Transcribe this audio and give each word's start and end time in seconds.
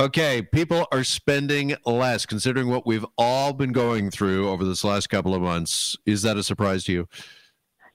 Okay, 0.00 0.40
people 0.40 0.86
are 0.92 1.04
spending 1.04 1.76
less 1.84 2.24
considering 2.24 2.68
what 2.68 2.86
we've 2.86 3.04
all 3.18 3.52
been 3.52 3.70
going 3.70 4.10
through 4.10 4.48
over 4.48 4.64
this 4.64 4.82
last 4.82 5.10
couple 5.10 5.34
of 5.34 5.42
months. 5.42 5.94
Is 6.06 6.22
that 6.22 6.38
a 6.38 6.42
surprise 6.42 6.84
to 6.84 6.92
you? 6.92 7.08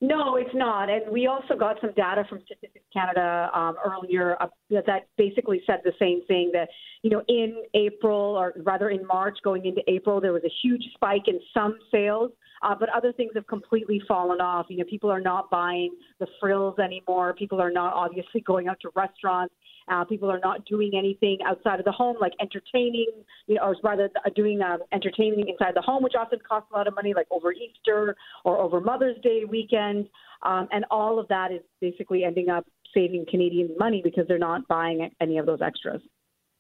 No, 0.02 0.36
it's 0.36 0.54
not. 0.54 0.88
And 0.88 1.12
we 1.12 1.26
also 1.26 1.56
got 1.56 1.78
some 1.82 1.94
data 1.94 2.24
from 2.30 2.42
Statistics 2.46 2.86
Canada 2.94 3.50
um, 3.56 3.74
earlier 3.84 4.38
uh, 4.40 4.46
that 4.70 5.08
basically 5.18 5.64
said 5.66 5.80
the 5.84 5.94
same 5.98 6.24
thing 6.28 6.52
that, 6.54 6.70
you 7.02 7.10
know, 7.10 7.24
in 7.28 7.64
April, 7.74 8.36
or 8.38 8.54
rather 8.58 8.92
in 8.92 9.08
March 9.08 9.40
going 9.44 9.66
into 9.66 9.82
April, 9.88 10.22
there 10.22 10.34
was 10.34 10.44
a 10.44 10.52
huge 10.62 10.84
spike 10.94 11.24
in 11.28 11.40
some 11.56 11.76
sales. 11.92 12.30
Uh, 12.62 12.76
but 12.80 12.88
other 12.90 13.14
things 13.14 13.32
have 13.34 13.48
completely 13.48 14.00
fallen 14.08 14.42
off. 14.42 14.68
You 14.70 14.78
know, 14.78 14.86
people 14.88 15.10
are 15.10 15.22
not 15.22 15.50
buying 15.50 15.96
the 16.20 16.28
frills 16.40 16.78
anymore. 16.78 17.34
People 17.34 17.60
are 17.60 17.72
not 17.72 17.94
obviously 17.94 18.42
going 18.42 18.68
out 18.68 18.78
to 18.82 18.90
restaurants. 18.96 19.56
Uh, 19.88 20.04
people 20.04 20.32
are 20.32 20.40
not 20.40 20.66
doing 20.66 20.92
anything 20.98 21.38
outside 21.46 21.80
of 21.80 21.86
the 21.86 21.92
home, 21.92 22.16
like 22.20 22.34
entertaining, 22.42 23.08
you 23.48 23.56
know, 23.56 23.62
or 23.62 23.76
rather 23.84 24.10
uh, 24.26 24.30
doing 24.36 24.62
um, 24.62 24.80
entertaining 24.92 25.48
inside 25.48 25.76
the 25.76 25.82
home, 25.82 26.04
which 26.04 26.14
often 26.18 26.40
costs 26.48 26.70
a 26.74 26.78
lot 26.78 26.88
of 26.88 26.96
money, 26.96 27.14
like 27.14 27.28
over 27.32 27.52
Easter 27.52 28.16
or 28.44 28.58
over 28.58 28.82
Mother's 28.82 29.18
Day 29.22 29.44
weekend. 29.48 30.08
Um, 30.44 30.68
and 30.72 30.86
all 30.92 31.20
of 31.20 31.28
that 31.30 31.52
is 31.52 31.62
basically 31.82 32.24
ending 32.24 32.50
up 32.50 32.66
saving 32.94 33.26
Canadians 33.30 33.72
money 33.78 34.02
because 34.04 34.26
they're 34.28 34.38
not 34.38 34.68
buying 34.68 35.10
any 35.22 35.38
of 35.38 35.46
those 35.46 35.62
extras. 35.62 36.02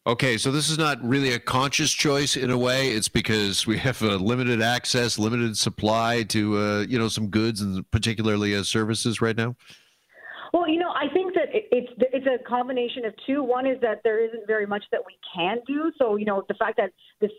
Okay, 0.07 0.37
so 0.37 0.51
this 0.51 0.69
is 0.69 0.77
not 0.77 1.03
really 1.03 1.33
a 1.33 1.39
conscious 1.39 1.91
choice 1.91 2.37
in 2.37 2.51
a 2.51 2.57
way. 2.57 2.89
It's 2.89 3.09
because 3.09 3.65
we 3.65 3.79
have 3.79 4.03
a 4.03 4.17
limited 4.17 4.61
access, 4.61 5.17
limited 5.17 5.57
supply 5.57 6.21
to 6.23 6.57
uh, 6.57 6.79
you 6.81 6.99
know 6.99 7.07
some 7.07 7.29
goods 7.29 7.59
and 7.61 7.89
particularly 7.89 8.55
uh, 8.55 8.61
services 8.61 9.19
right 9.19 9.35
now. 9.35 9.55
Well, 10.53 10.69
you 10.69 10.77
know, 10.77 10.84
I 10.84 10.84
think 10.84 10.84
that 10.84 10.84
it's 11.55 11.91
it's 12.13 12.27
a 12.27 12.43
combination 12.47 13.05
of 13.05 13.13
two. 13.25 13.41
One 13.43 13.65
is 13.65 13.79
that 13.81 14.01
there 14.03 14.23
isn't 14.23 14.45
very 14.45 14.65
much 14.65 14.83
that 14.91 15.01
we 15.05 15.17
can 15.33 15.59
do. 15.65 15.91
So, 15.97 16.17
you 16.17 16.25
know, 16.25 16.43
the 16.47 16.53
fact 16.55 16.77
that 16.77 16.91
this 17.21 17.31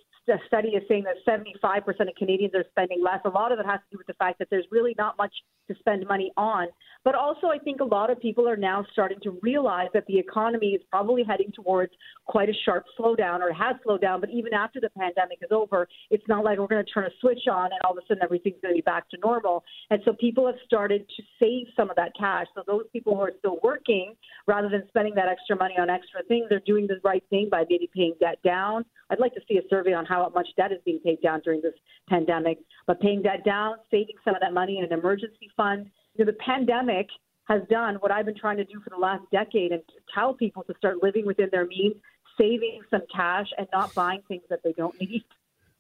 study 0.46 0.70
is 0.70 0.82
saying 0.88 1.04
that 1.04 1.16
75% 1.26 1.86
of 1.88 2.14
Canadians 2.16 2.55
are 2.55 2.64
spending 2.70 3.02
less. 3.02 3.20
A 3.24 3.28
lot 3.28 3.52
of 3.52 3.58
it 3.58 3.66
has 3.66 3.80
to 3.80 3.86
do 3.92 3.98
with 3.98 4.06
the 4.06 4.14
fact 4.14 4.38
that 4.38 4.48
there's 4.50 4.66
really 4.70 4.94
not 4.98 5.16
much 5.16 5.33
to 5.68 5.74
spend 5.78 6.06
money 6.06 6.33
on. 6.36 6.68
But 7.05 7.14
also, 7.14 7.48
I 7.48 7.58
think 7.58 7.80
a 7.80 7.84
lot 7.84 8.10
of 8.10 8.20
people 8.20 8.48
are 8.48 8.56
now 8.56 8.84
starting 8.92 9.18
to 9.22 9.38
realize 9.42 9.88
that 9.94 10.05
the 10.06 10.18
economy 10.18 10.68
is 10.68 10.83
probably 10.91 11.22
heading 11.22 11.52
towards 11.52 11.92
quite 12.27 12.48
a 12.48 12.52
sharp 12.64 12.84
slowdown 12.98 13.41
or 13.41 13.52
has 13.52 13.77
slowed 13.84 14.00
down. 14.00 14.20
But 14.20 14.30
even 14.30 14.52
after 14.52 14.80
the 14.80 14.91
pandemic 14.91 15.38
is 15.42 15.50
over, 15.52 15.86
it's 16.10 16.24
not 16.28 16.44
like 16.44 16.58
we're 16.58 16.66
going 16.66 16.84
to 16.84 16.90
turn 16.90 17.05
a 17.05 17.11
switch 17.20 17.46
on 17.50 17.66
and 17.66 17.80
all 17.84 17.92
of 17.92 17.98
a 17.98 18.06
sudden 18.08 18.22
everything's 18.22 18.61
going 18.62 18.74
to 18.74 18.78
be 18.78 18.83
back 18.83 19.08
to 19.11 19.18
normal. 19.18 19.62
And 19.90 20.00
so 20.05 20.12
people 20.12 20.46
have 20.46 20.56
started 20.64 21.06
to 21.16 21.22
save 21.38 21.66
some 21.77 21.90
of 21.90 21.96
that 21.96 22.12
cash. 22.18 22.46
So 22.55 22.62
those 22.66 22.84
people 22.92 23.14
who 23.14 23.20
are 23.22 23.33
still 23.38 23.58
working, 23.62 24.14
rather 24.46 24.68
than 24.68 24.84
spending 24.88 25.14
that 25.14 25.28
extra 25.28 25.56
money 25.56 25.74
on 25.78 25.90
extra 25.90 26.22
things, 26.24 26.46
they're 26.48 26.61
doing 26.66 26.86
the 26.86 26.96
right 27.05 27.22
thing 27.30 27.48
by 27.50 27.64
maybe 27.68 27.88
paying 27.94 28.14
debt 28.18 28.38
down. 28.44 28.84
I'd 29.11 29.20
like 29.20 29.34
to 29.34 29.40
see 29.48 29.58
a 29.58 29.62
survey 29.70 29.92
on 29.92 30.05
how 30.05 30.16
much 30.34 30.48
debt 30.56 30.72
is 30.72 30.78
being 30.84 31.00
paid 31.00 31.20
down 31.22 31.41
during 31.45 31.61
this 31.62 31.75
pandemic, 32.09 32.59
but 32.86 33.00
paying 33.00 33.22
debt 33.22 33.45
down, 33.45 33.77
saving 33.91 34.17
some 34.25 34.34
of 34.34 34.41
that 34.41 34.53
money 34.53 34.78
in 34.78 34.84
an 34.84 34.92
emergency 34.92 35.50
fund. 35.56 35.86
You 36.14 36.25
know, 36.25 36.33
the 36.33 36.39
pandemic 36.39 37.06
has 37.48 37.62
done 37.70 37.97
what 37.97 38.11
I've 38.11 38.27
been 38.27 38.36
trying 38.36 38.56
to 38.56 38.64
do 38.64 38.81
for 38.83 38.91
the 38.91 38.97
last 38.97 39.25
decade 39.31 39.73
and 39.73 39.83
tell 40.14 40.34
people 40.34 40.64
to 40.64 40.75
start 40.78 41.03
living 41.03 41.27
within 41.27 41.48
their 41.53 41.67
means, 41.67 41.95
saving 42.39 42.81
some 42.91 43.03
cash, 43.14 43.47
and 43.56 43.67
not 43.73 43.95
buying 43.95 44.23
things 44.28 44.42
that 44.50 44.61
they 44.64 44.73
don't 44.73 44.98
need. 45.00 45.25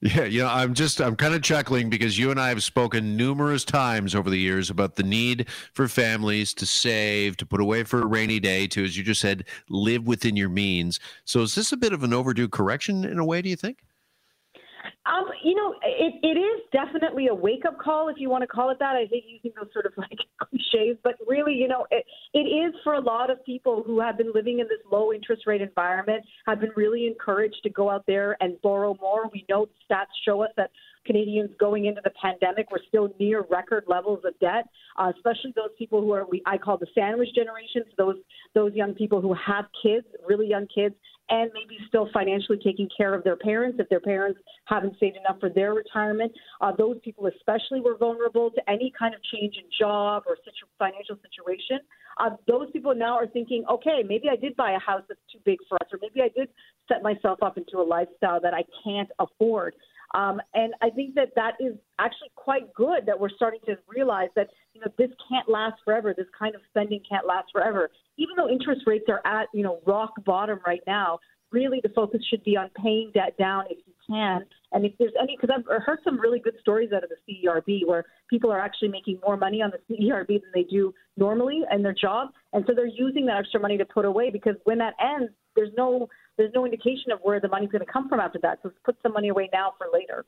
Yeah, 0.02 0.24
you 0.24 0.42
know, 0.42 0.48
I'm 0.48 0.74
just 0.74 1.00
I'm 1.00 1.16
kind 1.16 1.34
of 1.34 1.40
chuckling 1.40 1.88
because 1.88 2.18
you 2.18 2.30
and 2.30 2.38
I 2.38 2.50
have 2.50 2.62
spoken 2.62 3.16
numerous 3.16 3.64
times 3.64 4.14
over 4.14 4.28
the 4.28 4.38
years 4.38 4.68
about 4.68 4.96
the 4.96 5.02
need 5.02 5.48
for 5.72 5.88
families 5.88 6.52
to 6.54 6.66
save, 6.66 7.38
to 7.38 7.46
put 7.46 7.62
away 7.62 7.82
for 7.82 8.02
a 8.02 8.06
rainy 8.06 8.38
day, 8.38 8.66
to 8.68 8.84
as 8.84 8.96
you 8.96 9.02
just 9.02 9.22
said, 9.22 9.44
live 9.70 10.06
within 10.06 10.36
your 10.36 10.50
means. 10.50 11.00
So 11.24 11.40
is 11.40 11.54
this 11.54 11.72
a 11.72 11.78
bit 11.78 11.94
of 11.94 12.02
an 12.02 12.12
overdue 12.12 12.48
correction 12.48 13.06
in 13.06 13.18
a 13.18 13.24
way, 13.24 13.40
do 13.40 13.48
you 13.48 13.56
think? 13.56 13.78
Um, 15.06 15.26
you 15.44 15.54
know, 15.54 15.74
it, 15.82 16.14
it 16.22 16.38
is 16.38 16.62
definitely 16.72 17.28
a 17.28 17.34
wake 17.34 17.64
up 17.66 17.78
call, 17.78 18.08
if 18.08 18.16
you 18.18 18.28
want 18.28 18.42
to 18.42 18.48
call 18.48 18.70
it 18.70 18.78
that. 18.80 18.96
I 18.96 19.06
hate 19.10 19.24
using 19.26 19.52
those 19.56 19.72
sort 19.72 19.86
of 19.86 19.92
like 19.96 20.18
cliches, 20.38 20.96
but 21.04 21.14
really, 21.26 21.54
you 21.54 21.68
know, 21.68 21.86
it, 21.90 22.04
it 22.34 22.48
is 22.48 22.74
for 22.82 22.94
a 22.94 23.00
lot 23.00 23.30
of 23.30 23.44
people 23.44 23.82
who 23.86 24.00
have 24.00 24.18
been 24.18 24.32
living 24.34 24.58
in 24.58 24.66
this 24.66 24.80
low 24.90 25.12
interest 25.12 25.46
rate 25.46 25.62
environment, 25.62 26.24
have 26.46 26.60
been 26.60 26.72
really 26.74 27.06
encouraged 27.06 27.60
to 27.62 27.70
go 27.70 27.88
out 27.88 28.04
there 28.06 28.36
and 28.40 28.60
borrow 28.62 28.96
more. 29.00 29.30
We 29.32 29.44
know 29.48 29.68
stats 29.88 30.06
show 30.24 30.42
us 30.42 30.50
that 30.56 30.70
Canadians 31.06 31.50
going 31.58 31.86
into 31.86 32.00
the 32.02 32.10
pandemic 32.20 32.70
were 32.70 32.80
still 32.88 33.14
near 33.20 33.44
record 33.48 33.84
levels 33.86 34.24
of 34.24 34.38
debt, 34.40 34.66
uh, 34.98 35.12
especially 35.14 35.52
those 35.54 35.70
people 35.78 36.00
who 36.00 36.12
are 36.12 36.26
we 36.28 36.42
I 36.44 36.58
call 36.58 36.76
the 36.76 36.88
sandwich 36.94 37.28
generation, 37.34 37.84
so 37.90 37.94
those 37.96 38.16
those 38.54 38.74
young 38.74 38.92
people 38.92 39.20
who 39.20 39.34
have 39.34 39.66
kids, 39.82 40.06
really 40.26 40.48
young 40.48 40.66
kids, 40.74 40.96
and 41.28 41.50
maybe 41.52 41.78
still 41.88 42.08
financially 42.12 42.58
taking 42.62 42.88
care 42.96 43.14
of 43.14 43.24
their 43.24 43.36
parents 43.36 43.78
if 43.80 43.88
their 43.88 44.00
parents 44.00 44.38
haven't 44.66 44.94
saved 45.00 45.16
enough 45.16 45.40
for 45.40 45.48
their 45.48 45.74
retirement. 45.74 46.32
Uh, 46.60 46.72
those 46.76 46.96
people 47.02 47.26
especially 47.26 47.80
were 47.80 47.96
vulnerable 47.96 48.50
to 48.50 48.70
any 48.70 48.92
kind 48.96 49.14
of 49.14 49.20
change 49.34 49.56
in 49.56 49.64
job 49.78 50.22
or 50.26 50.36
situ- 50.44 50.70
financial 50.78 51.16
situation. 51.22 51.78
Uh, 52.18 52.30
those 52.46 52.70
people 52.70 52.94
now 52.94 53.14
are 53.14 53.26
thinking, 53.26 53.64
okay, 53.70 54.02
maybe 54.06 54.28
I 54.30 54.36
did 54.36 54.56
buy 54.56 54.72
a 54.72 54.78
house 54.78 55.02
that's 55.08 55.20
too 55.32 55.38
big 55.44 55.58
for 55.68 55.76
us, 55.76 55.88
or 55.92 55.98
maybe 56.00 56.22
I 56.22 56.28
did 56.28 56.48
set 56.88 57.02
myself 57.02 57.42
up 57.42 57.58
into 57.58 57.78
a 57.78 57.82
lifestyle 57.84 58.40
that 58.40 58.54
I 58.54 58.62
can't 58.84 59.10
afford. 59.18 59.74
Um, 60.14 60.40
and 60.54 60.74
I 60.82 60.90
think 60.90 61.14
that 61.14 61.30
that 61.36 61.54
is 61.60 61.74
actually 61.98 62.30
quite 62.36 62.72
good 62.74 63.06
that 63.06 63.18
we're 63.18 63.30
starting 63.30 63.60
to 63.66 63.76
realize 63.88 64.28
that 64.36 64.48
you 64.72 64.80
know 64.80 64.92
this 64.98 65.10
can't 65.28 65.48
last 65.48 65.76
forever. 65.84 66.14
This 66.16 66.26
kind 66.38 66.54
of 66.54 66.60
spending 66.70 67.00
can't 67.08 67.26
last 67.26 67.48
forever. 67.52 67.90
Even 68.16 68.36
though 68.36 68.48
interest 68.48 68.82
rates 68.86 69.06
are 69.08 69.20
at 69.24 69.48
you 69.52 69.62
know 69.62 69.80
rock 69.86 70.12
bottom 70.24 70.60
right 70.66 70.82
now, 70.86 71.18
really 71.50 71.80
the 71.82 71.88
focus 71.90 72.20
should 72.28 72.44
be 72.44 72.56
on 72.56 72.70
paying 72.82 73.10
debt 73.14 73.36
down 73.38 73.64
if 73.70 73.78
you 73.86 73.92
can. 74.06 74.44
And 74.72 74.84
if 74.84 74.92
there's 74.98 75.12
any, 75.20 75.36
because 75.40 75.54
I've 75.56 75.82
heard 75.82 75.98
some 76.04 76.20
really 76.20 76.38
good 76.38 76.54
stories 76.60 76.90
out 76.92 77.02
of 77.02 77.10
the 77.10 77.16
CERB 77.26 77.86
where 77.86 78.04
people 78.28 78.50
are 78.52 78.60
actually 78.60 78.88
making 78.88 79.18
more 79.24 79.36
money 79.36 79.62
on 79.62 79.70
the 79.70 79.94
CERB 79.94 80.28
than 80.28 80.50
they 80.54 80.64
do 80.64 80.94
normally 81.16 81.62
in 81.72 81.82
their 81.82 81.94
job, 81.94 82.30
and 82.52 82.64
so 82.66 82.74
they're 82.74 82.86
using 82.86 83.26
that 83.26 83.38
extra 83.38 83.60
money 83.60 83.78
to 83.78 83.84
put 83.84 84.04
away 84.04 84.30
because 84.30 84.54
when 84.64 84.78
that 84.78 84.94
ends, 85.00 85.32
there's 85.56 85.72
no 85.76 86.08
there's 86.36 86.52
no 86.54 86.64
indication 86.64 87.10
of 87.12 87.18
where 87.22 87.40
the 87.40 87.48
money's 87.48 87.70
going 87.70 87.84
to 87.84 87.90
come 87.90 88.08
from 88.08 88.20
after 88.20 88.38
that. 88.42 88.60
So 88.62 88.70
put 88.84 88.96
some 89.02 89.12
money 89.12 89.28
away 89.28 89.48
now 89.52 89.72
for 89.78 89.88
later. 89.92 90.24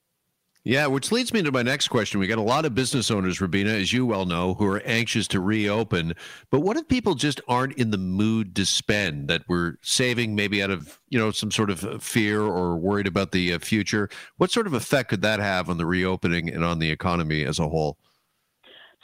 Yeah, 0.65 0.87
which 0.87 1.13
leads 1.13 1.33
me 1.33 1.43
to 1.43 1.53
my 1.53 1.63
next 1.63 1.89
question. 1.89 2.21
We 2.21 2.27
got 2.27 2.39
a 2.39 2.43
lot 2.43 2.67
of 2.67 2.75
business 2.75 3.11
owners, 3.11 3.41
Rubina, 3.41 3.71
as 3.71 3.93
you 3.93 4.05
well 4.05 4.27
know, 4.27 4.55
who 4.55 4.67
are 4.67 4.83
anxious 4.85 5.29
to 5.29 5.41
reopen. 5.41 6.15
But 6.51 6.61
what 6.61 6.77
if 6.77 6.89
people 6.89 7.15
just 7.15 7.41
aren't 7.49 7.79
in 7.79 7.91
the 7.91 7.97
mood 7.97 8.55
to 8.57 8.67
spend? 8.67 9.29
That 9.29 9.43
we're 9.49 9.77
saving 9.83 10.35
maybe 10.35 10.63
out 10.63 10.71
of 10.71 10.99
you 11.09 11.19
know 11.19 11.31
some 11.31 11.51
sort 11.51 11.71
of 11.71 12.03
fear 12.03 12.43
or 12.43 12.77
worried 12.77 13.07
about 13.07 13.33
the 13.33 13.55
uh, 13.55 13.61
future. 13.61 14.11
What 14.37 14.51
sort 14.51 14.67
of 14.67 14.75
effect 14.75 15.11
could 15.11 15.23
that 15.23 15.41
have 15.41 15.71
on 15.71 15.79
the 15.79 15.87
reopening 15.87 16.51
and 16.51 16.65
on 16.65 16.81
the 16.81 16.91
economy 16.91 17.45
as 17.45 17.59
a 17.59 17.69
whole? 17.69 17.97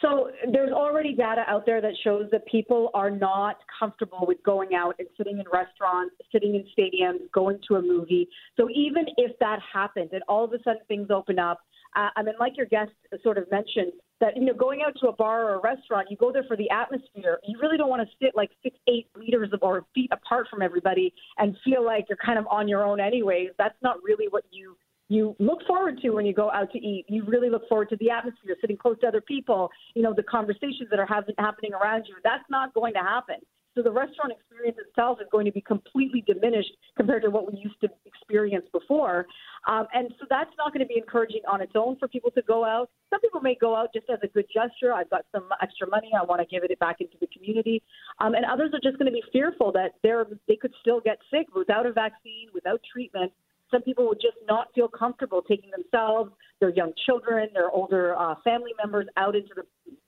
So 0.04 0.28
there's 0.52 0.70
already 0.70 1.14
data 1.14 1.44
out 1.48 1.64
there 1.64 1.80
that 1.80 1.92
shows 2.04 2.26
that 2.30 2.44
people 2.46 2.90
are 2.92 3.10
not 3.10 3.56
comfortable 3.78 4.26
with 4.28 4.36
going 4.44 4.74
out 4.74 4.96
and 4.98 5.08
sitting 5.16 5.38
in 5.38 5.46
restaurants, 5.50 6.14
sitting 6.30 6.54
in 6.54 6.64
stadiums, 6.76 7.20
going 7.32 7.58
to 7.68 7.76
a 7.76 7.82
movie. 7.82 8.28
So 8.58 8.68
even 8.74 9.06
if 9.16 9.32
that 9.38 9.60
happens 9.72 10.10
and 10.12 10.22
all 10.28 10.44
of 10.44 10.52
a 10.52 10.58
sudden 10.62 10.82
things 10.88 11.08
open 11.10 11.38
up, 11.38 11.60
uh, 11.96 12.08
I 12.16 12.22
mean, 12.22 12.34
like 12.38 12.54
your 12.56 12.66
guest 12.66 12.90
sort 13.22 13.38
of 13.38 13.50
mentioned, 13.50 13.92
that 14.20 14.36
you 14.36 14.44
know, 14.44 14.52
going 14.52 14.80
out 14.86 14.92
to 15.00 15.08
a 15.08 15.12
bar 15.12 15.44
or 15.44 15.54
a 15.54 15.60
restaurant, 15.60 16.08
you 16.10 16.18
go 16.18 16.32
there 16.32 16.44
for 16.46 16.56
the 16.56 16.68
atmosphere. 16.68 17.38
You 17.46 17.58
really 17.60 17.78
don't 17.78 17.88
want 17.88 18.06
to 18.06 18.16
sit 18.24 18.36
like 18.36 18.50
six, 18.62 18.76
eight 18.88 19.06
meters 19.18 19.50
or 19.62 19.86
feet 19.94 20.10
apart 20.12 20.48
from 20.50 20.60
everybody 20.60 21.14
and 21.38 21.56
feel 21.64 21.84
like 21.84 22.06
you're 22.08 22.18
kind 22.24 22.38
of 22.38 22.46
on 22.50 22.68
your 22.68 22.84
own, 22.84 23.00
anyways. 23.00 23.50
That's 23.58 23.76
not 23.82 23.96
really 24.02 24.26
what 24.28 24.44
you 24.50 24.76
you 25.08 25.36
look 25.38 25.60
forward 25.66 25.98
to 26.00 26.10
when 26.10 26.24
you 26.26 26.32
go 26.32 26.50
out 26.50 26.72
to 26.72 26.78
eat. 26.78 27.04
You 27.08 27.24
really 27.24 27.50
look 27.50 27.68
forward 27.68 27.88
to 27.90 27.96
the 27.96 28.10
atmosphere, 28.10 28.56
sitting 28.60 28.76
close 28.76 28.98
to 29.00 29.06
other 29.08 29.20
people, 29.20 29.70
you 29.94 30.02
know, 30.02 30.14
the 30.14 30.22
conversations 30.22 30.88
that 30.90 30.98
are 30.98 31.06
happening 31.06 31.74
around 31.74 32.04
you. 32.08 32.14
That's 32.24 32.44
not 32.48 32.72
going 32.74 32.94
to 32.94 33.00
happen. 33.00 33.36
So 33.74 33.82
the 33.82 33.90
restaurant 33.90 34.30
experience 34.30 34.78
itself 34.78 35.18
is 35.20 35.26
going 35.32 35.46
to 35.46 35.52
be 35.52 35.60
completely 35.60 36.22
diminished 36.26 36.70
compared 36.96 37.22
to 37.22 37.30
what 37.30 37.52
we 37.52 37.58
used 37.58 37.80
to 37.80 37.88
experience 38.06 38.66
before. 38.72 39.26
Um, 39.66 39.86
and 39.92 40.14
so 40.20 40.26
that's 40.30 40.50
not 40.56 40.72
going 40.72 40.86
to 40.86 40.86
be 40.86 40.96
encouraging 40.96 41.40
on 41.50 41.60
its 41.60 41.72
own 41.74 41.96
for 41.98 42.06
people 42.06 42.30
to 42.32 42.42
go 42.42 42.64
out. 42.64 42.88
Some 43.10 43.20
people 43.20 43.40
may 43.40 43.56
go 43.60 43.74
out 43.74 43.88
just 43.92 44.08
as 44.08 44.20
a 44.22 44.28
good 44.28 44.46
gesture. 44.52 44.92
I've 44.92 45.10
got 45.10 45.24
some 45.32 45.48
extra 45.60 45.88
money. 45.88 46.12
I 46.18 46.24
want 46.24 46.40
to 46.40 46.46
give 46.46 46.62
it 46.62 46.78
back 46.78 47.00
into 47.00 47.16
the 47.20 47.26
community. 47.36 47.82
Um, 48.20 48.34
and 48.34 48.44
others 48.44 48.70
are 48.74 48.80
just 48.80 48.96
going 48.98 49.10
to 49.10 49.12
be 49.12 49.24
fearful 49.32 49.72
that 49.72 49.94
they're, 50.04 50.24
they 50.46 50.56
could 50.56 50.72
still 50.80 51.00
get 51.00 51.18
sick 51.30 51.48
without 51.54 51.84
a 51.84 51.92
vaccine, 51.92 52.48
without 52.54 52.80
treatment. 52.92 53.32
Some 53.74 53.82
people 53.82 54.06
would 54.06 54.20
just 54.20 54.36
not 54.48 54.68
feel 54.72 54.86
comfortable 54.86 55.42
taking 55.42 55.70
themselves, 55.72 56.30
their 56.60 56.70
young 56.70 56.92
children, 57.04 57.48
their 57.52 57.70
older 57.72 58.16
uh, 58.16 58.36
family 58.44 58.70
members 58.80 59.06
out 59.16 59.34
into 59.34 59.50
the 59.56 59.64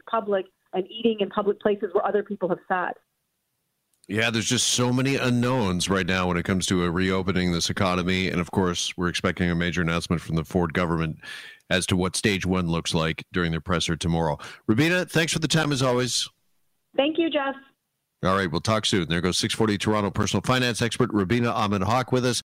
public 0.09 0.47
and 0.73 0.85
eating 0.89 1.17
in 1.19 1.29
public 1.31 1.61
places 1.61 1.89
where 1.93 2.07
other 2.07 2.23
people 2.23 2.49
have 2.49 2.61
sat. 2.69 2.97
Yeah, 4.07 4.31
there's 4.31 4.49
just 4.49 4.69
so 4.69 4.93
many 4.93 5.17
unknowns 5.17 5.91
right 5.91 6.07
now 6.07 6.29
when 6.29 6.37
it 6.37 6.45
comes 6.45 6.67
to 6.67 6.89
reopening 6.89 7.51
this 7.51 7.71
economy. 7.71 8.29
And 8.29 8.41
of 8.41 8.53
course, 8.53 8.97
we're 8.97 9.09
expecting 9.09 9.51
a 9.51 9.55
major 9.57 9.83
announcement 9.83 10.23
from 10.23 10.37
the 10.37 10.45
Ford 10.45 10.73
government 10.73 11.19
as 11.71 11.87
to 11.87 11.97
what 11.97 12.15
stage 12.15 12.47
one 12.47 12.69
looks 12.69 12.95
like 12.95 13.25
during 13.33 13.51
their 13.51 13.61
presser 13.61 13.97
tomorrow. 13.97 14.39
Rubina, 14.69 15.07
thanks 15.07 15.33
for 15.33 15.41
the 15.41 15.49
time 15.49 15.73
as 15.73 15.83
always. 15.83 16.29
Thank 16.97 17.19
you, 17.19 17.31
Jeff. 17.31 17.57
All 18.23 18.37
right, 18.37 18.51
we'll 18.51 18.61
talk 18.61 18.87
soon. 18.87 19.09
There 19.09 19.21
goes 19.21 19.39
640 19.39 19.79
Toronto 19.79 20.11
personal 20.11 20.43
finance 20.43 20.81
expert 20.81 21.13
Rubina 21.13 21.51
Ahmed 21.51 21.83
Haq 21.83 22.13
with 22.13 22.25
us. 22.25 22.43